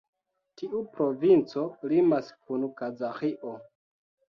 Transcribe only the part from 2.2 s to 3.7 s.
kun Kazaĥio.